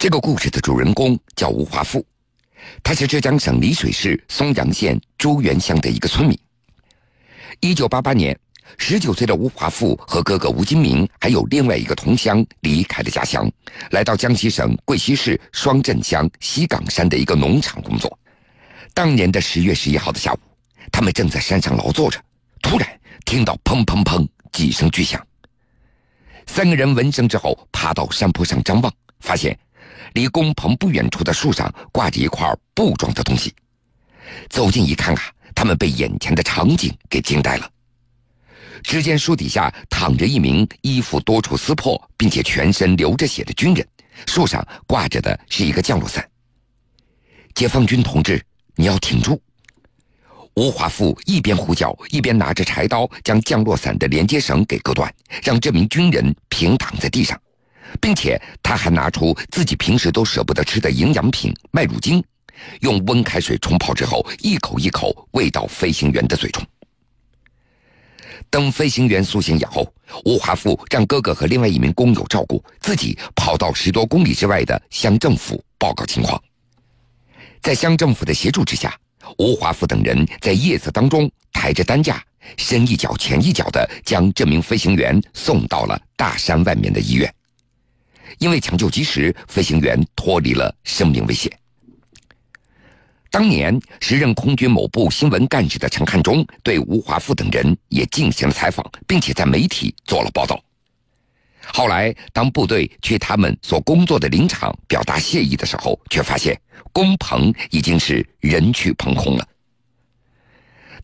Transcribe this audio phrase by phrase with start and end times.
[0.00, 2.02] 这个故事的主人公叫吴华富，
[2.82, 6.34] 他是浙江省丽水市松阳县朱元乡的一个村民。
[7.60, 8.34] 一九八八年，
[8.78, 13.46] 十九岁的吴华富和哥哥吴金明还有另外一个同乡离开了家乡，
[13.90, 18.18] 来到江西省贵溪市双镇乡西岗山的一个农场工作。
[18.94, 20.38] 当年的十月十一号的下午，
[20.90, 22.18] 他们正在山上劳作着，
[22.62, 22.88] 突然
[23.26, 25.22] 听到砰砰砰几声巨响。
[26.46, 28.90] 三个人闻声之后，爬到山坡上张望，
[29.20, 29.54] 发现。
[30.14, 33.54] 离工棚不远处的树上挂着一块布状的东西，
[34.48, 35.22] 走近一看啊，
[35.54, 37.70] 他们被眼前的场景给惊呆了。
[38.82, 43.86] 只见树底下躺着一名衣服多处撕破并且全身流着血的军人，
[44.26, 46.26] 树上挂着的是一个降落伞。
[47.54, 48.42] 解放军同志，
[48.76, 49.40] 你要挺住！
[50.54, 57.40] 吴华富一边呼叫，一边拿着柴刀将降落伞的连接绳给割断，让这名军人平躺在地上。
[58.00, 62.22] 并且他还拿出自己平时都舍不得吃的营养品麦乳精，
[62.80, 66.64] 用温开水冲泡之后，一口一口喂到飞行员的嘴中。
[68.48, 69.92] 等飞行员苏醒以后，
[70.24, 76.42] 吴华富让哥哥和另外一名工友照顾，自己跑到十多公里之外的乡政府报告情况。
[77.60, 78.98] 在乡政府的协助之下，
[79.38, 82.20] 吴华富等人在夜色当中抬着担架，
[82.56, 87.32] 深一脚浅一脚的将这名飞行员送到了大山外面的医院。
[88.40, 91.50] 因为抢救及时，飞行员脱离了生命危险。
[93.30, 100.60] 当年时任空军某部新闻干事的陈汉忠对吴华富等人也进行了采访，并且在媒体做了报道。
[101.72, 106.58] 后来，当部队去他们所工作的林场表达谢意的时候，却发现
[106.92, 109.46] 工棚已经是人去棚空了。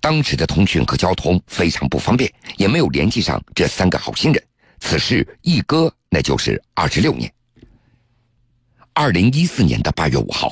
[0.00, 4.42] 当时的通讯和交通非常不方便，也没有联系上这三个好心人。
[4.80, 7.30] 此事一搁，那就是二十六年。
[8.94, 10.50] 二零一四年的八月五号，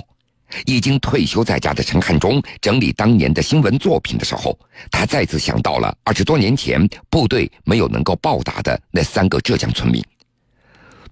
[0.67, 4.59] 已经退休在家的陈汉忠整理当年的新闻作品的时候，
[4.91, 10.05] 他再次想到了二十多年前部队没有能够报答的那三个浙江村民。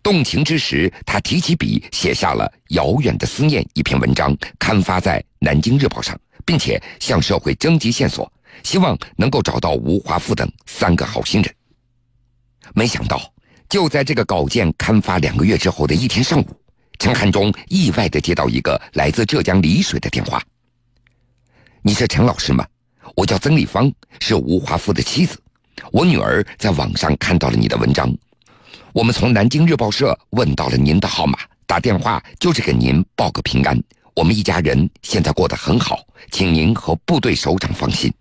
[0.03, 2.45] 动情之时，他提起笔写下了
[2.75, 8.31] 《遥远的思念》一篇文章，刊发在《南京日报》上，并且向社会征集线索，
[8.63, 11.55] 希望能够找到吴华富等三个好心人。
[12.75, 13.32] 没想到，
[13.73, 16.47] 就在这个稿件刊发两个月之后的一天上午，
[16.99, 20.43] 陈汉忠意外的接到一个来自浙江丽水的电话。
[21.81, 22.67] 你是陈老师吗？
[23.17, 23.91] 我叫曾丽芳，
[24.21, 25.41] 是吴华富的妻子。
[25.91, 28.15] 我女儿在网上看到了你的文章，
[28.93, 33.83] 我们从南京日报社问到了您的号码，打电话就是给您报个平安。
[34.15, 35.99] 我们一家人现在过得很好，
[36.31, 38.13] 请您和部队首长放心。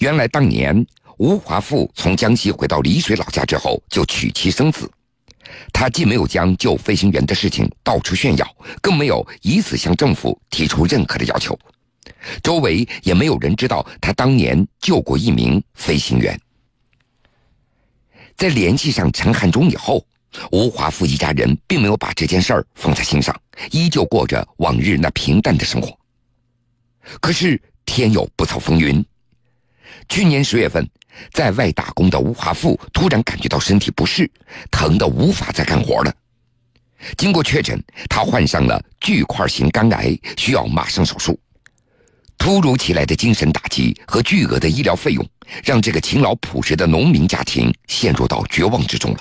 [0.00, 0.84] 原来当年。
[1.20, 4.90] 吴华富从江西回到丽水老家之后，就娶妻生子。
[5.70, 11.58] 他既没有将救飞行员的事情到处炫耀，更没有以此向政府提出任何的要求。
[12.42, 16.40] 周围也没有人知道他当年救过一名飞行员。
[18.34, 20.02] 在联系上陈汉忠以后，
[20.52, 23.38] 吴华富一家人并没有把这件事儿放在心上，
[23.72, 25.94] 依旧过着往日那平淡的生活。
[27.20, 29.04] 可是天有不测风云，
[30.08, 30.88] 去年十月份。
[31.32, 34.30] 在外打工的吴华富突然感觉到身体不适，
[34.70, 36.14] 疼得无法再干活了。
[37.16, 41.38] 经过确诊，他患上了巨块型肝癌，需要马上手术。
[42.38, 45.26] 突如其来的精神打击和巨额的医疗费用，
[45.62, 49.18] 让这个勤劳朴实的农民家庭陷入到绝望之中了。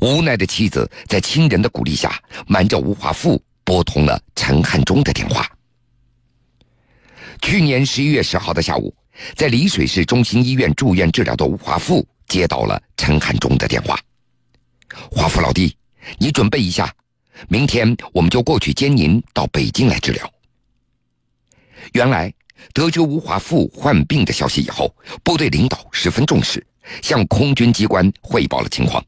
[0.00, 5.46] 无奈的妻子在亲人的鼓励下，瞒着吴华富拨通了陈汉忠的电话。
[7.42, 8.94] 去年十一月十号的下午。
[9.34, 13.98] 在丽水市中心医院住院治疗的吴华富接到了陈汉忠的电话
[15.10, 15.76] ：“华富老弟，
[16.18, 16.92] 你准备一下，
[17.48, 20.30] 明天我们就过去接您到北京来治疗。”
[21.92, 22.32] 原来，
[22.72, 26.66] 得知吴华富患病的消息以后，部队领导十分重视，
[27.02, 29.04] 向空军机关汇报了情况。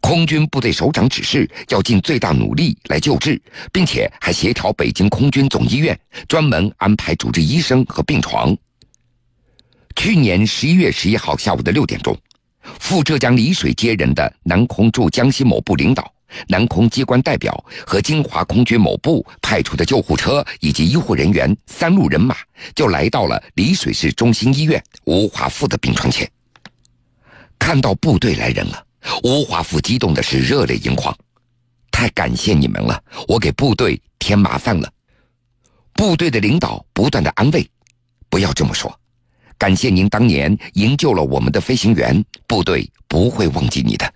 [0.00, 3.40] 空军部队首长指示要尽最大努力来救治，
[3.72, 8.56] 并且还协调北京空军总医院专门安排主治医生和病床。
[9.98, 12.16] 去年十一月十一号下午的六点钟，
[12.78, 16.08] 赴浙江丽水接人的南空驻江西某部领导、
[16.46, 17.52] 南空机关代表
[17.84, 22.36] 和金华空军某部派出的救护车以及医护人员三路人马，
[22.76, 26.30] 就来到了丽水市中心医院吴华富的病床前。
[27.58, 28.80] 看到部队来人了，
[29.24, 31.12] 吴华富激动的是热泪盈眶，
[31.90, 34.88] 太感谢你们了，我给部队添麻烦了。
[35.92, 37.68] 部队的领导不断的安慰，
[38.30, 38.96] 不要这么说。
[39.58, 44.10] 感谢您当年营救了我们的飞行员，部队不会忘记你的。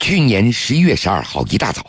[0.00, 1.86] 去年十一月十二号一大早，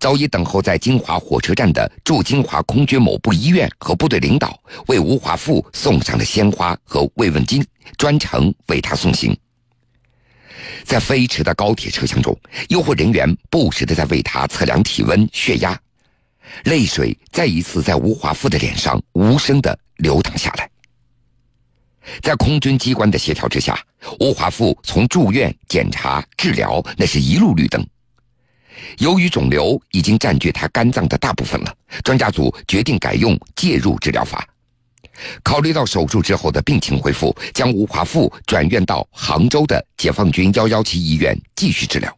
[0.00, 7.62] 早已等候在金华火车站的驻金华空军某部医院和部队领导为吴华富送上了鲜花和慰问金，
[7.98, 9.36] 专程为他送行。
[10.84, 12.34] 在飞驰的高铁车厢中，
[12.68, 15.78] 医护人员不时的在为他测量体温、血压，
[16.64, 20.70] 泪水再一次在吴华富的脸上无声的流淌下来。
[22.28, 23.82] 在空军机关的协调之下，
[24.20, 27.82] 吴华富从住院、检查、治疗，那是一路绿灯。
[28.98, 34.46] 由于肿瘤已经占据他肝脏的大部分了，专家组决定改用介入治疗法。
[35.42, 42.14] 考虑到手术之后的病情恢复，将吴华富转院到杭州的解放军幺幺七医院继续治疗。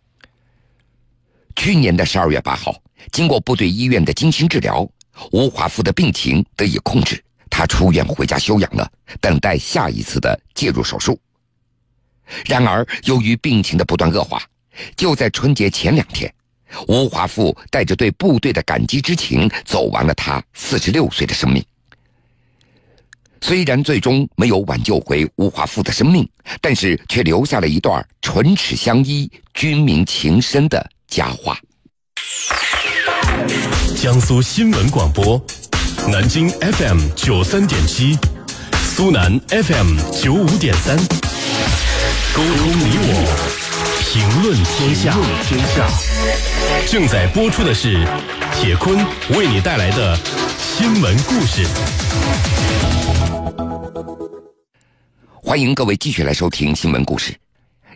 [1.54, 2.74] 去年的十二月八号，
[3.12, 4.84] 经过部队医院的精心治疗，
[5.30, 7.22] 吴华富的病情得以控制。
[7.50, 11.20] 他出院回家休养了，等待下一次的介入手术。
[12.46, 14.40] 然而，由于病情的不断恶化，
[14.96, 16.32] 就在春节前两天，
[16.86, 21.62] 吴华富带着对部队的感激之情，走完了他四十六岁的生命。
[23.42, 26.28] 虽然最终没有挽救回吴华富的生命，
[26.60, 31.58] 但是却留下了一段唇齿相依、军民情深的佳话。
[33.96, 35.42] 江苏新闻广播。
[36.10, 38.18] 南京 FM 九三点七，
[38.82, 40.96] 苏南 FM 九五点三，
[42.34, 45.16] 沟通你我，评论天下。
[45.44, 45.88] 天下
[46.88, 48.04] 正在播出的是
[48.56, 48.98] 铁坤
[49.36, 50.18] 为你带来的
[50.58, 51.64] 新闻故事。
[55.32, 57.32] 欢迎各位继续来收听新闻故事。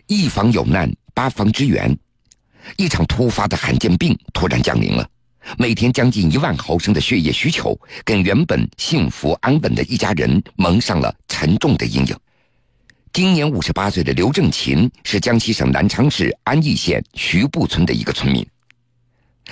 [0.07, 1.93] 一方有难，八方支援。
[2.77, 5.05] 一场突发的罕见病突然降临了。
[5.57, 12.17] 每天将近一万毫升的血液需求，跟原本幸福安稳的一家人蒙上了沉重的阴影。
[13.13, 18.45] 今年五十八岁的刘正琴是江西省南昌市安义县徐埠村的一个村民。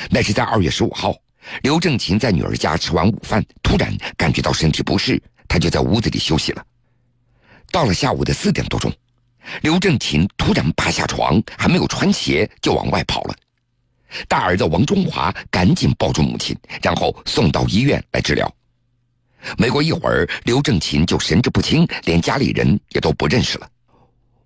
[0.09, 1.15] 那是在二月十五号，
[1.61, 6.65] 刘正琴在女儿家吃完午饭，突然感觉到身体不适，她就在屋子里休息了。
[7.71, 8.91] 到了下午的四点多钟，
[9.61, 13.35] 刘正琴突然爬下床，还没有穿鞋就往外跑了。
[14.27, 18.53] 大儿子王中华赶紧抱住母亲，然后送到医院来治疗。
[19.57, 23.69] 没过一会儿，刘正琴就神志不清，连家里人也都不认识了。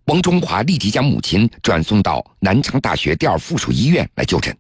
[0.06, 4.58] 王中华立即将母亲转送到南昌大学第二附属医院来就诊。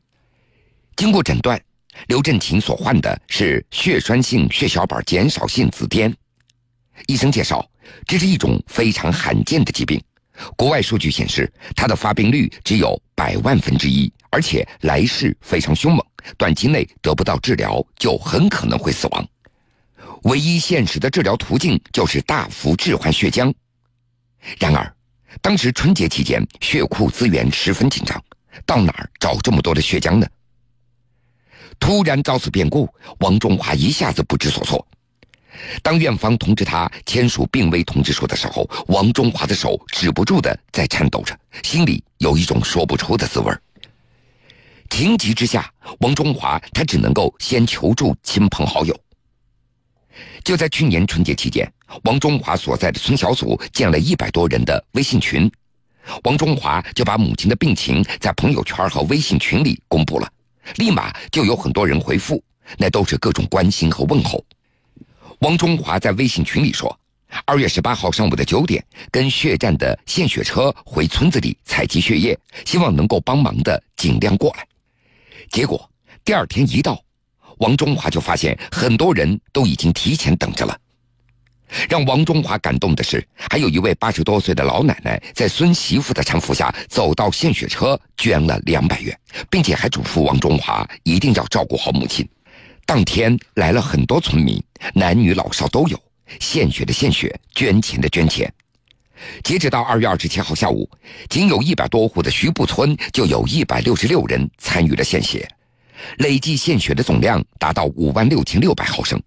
[0.95, 1.60] 经过诊断，
[2.07, 6.13] 刘振琴所患的是血栓性血小板减少性紫癜。
[7.07, 7.65] 医生介绍，
[8.06, 10.01] 这是一种非常罕见的疾病。
[10.56, 14.12] 国外数据显示，它的发病率只有百万分之一。
[14.38, 16.06] 而且来势非常凶猛，
[16.38, 19.28] 短期内得不到治疗，就很可能会死亡。
[20.25, 23.51] 唯一现实的治疗途径就是大幅置换血浆。
[24.60, 24.95] 然而，
[25.42, 28.24] 当时春节期间血库资源十分紧张，
[28.63, 30.28] 到哪儿找这么多的血浆呢？
[31.80, 32.88] 突然遭此变故，
[33.22, 34.88] 王中华一下子不知所措。
[35.81, 43.60] 当院方通知他签署病危通知书的时候，王中华的手止不住的在颤抖着，心里有一种说不出的滋味儿。
[44.97, 48.99] 情急之下，王中华他只能够先求助亲朋好友。
[50.44, 51.71] 就在去年春节期间，
[52.05, 55.51] 王中华所在的村小组建了一百多人的微信群，
[56.23, 60.27] 王中华就把母亲的病情在朋友圈和微信群里公布了，
[60.77, 62.43] 立马就有很多人回复，
[62.75, 64.43] 那都是各种关心和问候。
[65.41, 67.00] 王中华在微信群里说
[67.45, 74.65] ：“二月十八号上午的九点，跟血站的献血车回村子里采集血液，希望能够帮忙的尽量过来。”
[75.51, 75.89] 结果
[76.24, 77.01] 第二天一到，
[77.58, 80.77] 王中华就发现很多人都已经提前等着了。
[81.89, 89.18] 让王中华感动的是，还有一位八十多岁的老奶奶在孙媳妇的搀扶下走到献血车捐了两百元，
[89.50, 92.25] 并且还嘱咐王中华一定要照顾好母亲。
[92.86, 94.63] 当天来了很多村民，
[94.94, 96.01] 男女老少都有，
[96.39, 98.50] 献血的献血，捐钱的捐钱。
[99.43, 100.89] 截止到二月二十七号下午，
[101.29, 105.47] 仅有一百多户的徐埠村就有一百六十六人参与了献血，
[106.17, 109.21] 累计献血的总量达到五万六千六百毫升。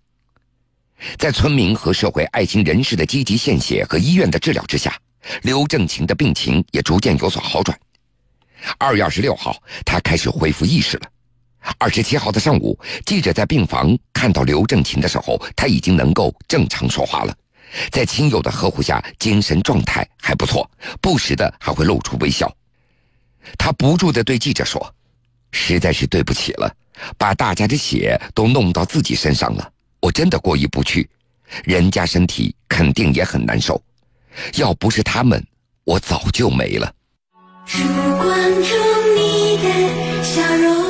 [1.18, 4.96] 在村民和社会爱心人士的积极献血和医院的治疗之下，
[5.42, 7.78] 刘正琴的病情也逐渐有所好转。
[8.76, 11.08] 二月二十六号，他开始恢复意识了。
[11.78, 17.34] 二十七号的上午，记者在病房看到刘正琴的时候，他已经能够正常说话了。
[17.90, 20.68] 在亲友的呵护下，精神状态还不错，
[21.00, 22.50] 不时的还会露出微笑。
[23.58, 24.94] 他不住的对记者说
[25.52, 26.70] ：“实在是对不起了，
[27.16, 31.08] 把大家的血都弄到自己身上了，我真的过意不去。
[31.64, 33.82] 人家身体肯定也很难受，
[34.54, 35.44] 要不是他们，
[35.84, 36.94] 我早就没了。”
[37.66, 38.74] 只关注
[39.14, 40.89] 你的笑容